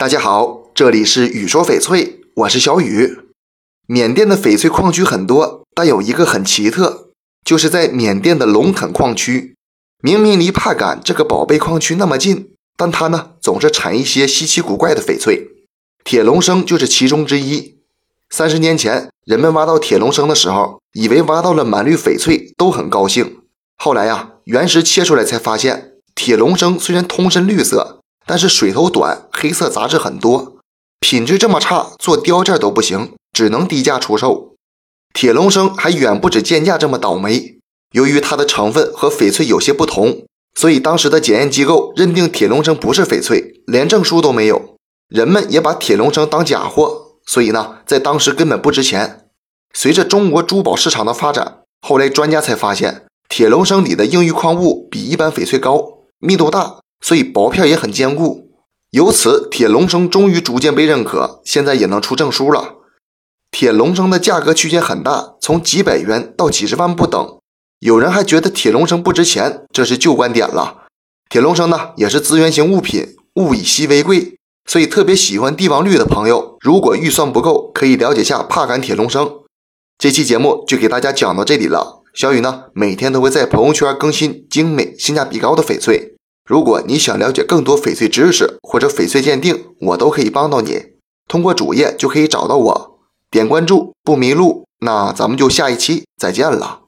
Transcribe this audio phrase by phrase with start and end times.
[0.00, 3.18] 大家好，这里是雨说翡翠，我是小雨。
[3.86, 7.10] 缅甸的翡翠矿区很多，但有一个很奇特，
[7.44, 9.56] 就是在缅甸的龙垦矿区，
[10.02, 15.48] 明明离帕敢这个宝贝矿区那么近，但它呢总是产一些稀奇古怪的翡翠，
[16.02, 17.76] 铁龙生就是其中之一。
[18.30, 23.42] 三十年前，人们挖到铁龙生的时候，以为挖到了满绿翡翠，都很高兴。
[23.76, 27.99] 后来呀，原石切出来才发现，铁龙生虽然通身绿色。
[28.30, 30.58] 但是水头短，黑色杂质很多，
[31.00, 34.54] 品质这么差，做雕件都不行，只能低价出售。
[35.12, 37.58] 铁龙生还远不止贱价这么倒霉，
[37.90, 44.76] 由于它的成分和翡翠有些不同，所以当时的检验机构认定铁龙生不是翡翠，连证书都没有。
[45.08, 49.26] 人们也把铁龙生当假货，所以呢，在当时根本不值钱。
[49.74, 56.76] 随着中国珠宝市场的发展，后来专家才发现，铁龙生里的硬玉矿物比一般翡翠高，密度大。
[57.00, 58.50] 所以薄片也很坚固，
[58.90, 62.76] 由此铁龙生终于逐渐被认可，现在也能出证书了。
[63.50, 67.38] 铁龙生的价格区间很大，从几百元到几十万不等。
[67.80, 70.86] 有人还觉得铁龙生不值钱，这是旧观点了。
[71.28, 79.30] 铁龙生呢，也是资源型物品，物以稀为贵，所以特别喜欢帝王绿的朋友，如果预算不够，可以了解下帕敢铁龙生。
[79.98, 82.02] 这期节目就给大家讲到这里了。
[82.14, 86.16] 小雨呢，每天都会在朋友圈更新精美、性价比高的翡翠。
[86.50, 90.82] 如果你想了解更多翡翠知识或者翡翠鉴定，我都可以帮到你。
[91.28, 92.98] 通过主页就可以找到我，
[93.30, 94.66] 点关注不迷路。
[94.80, 96.79] 那咱们就下一期再见了。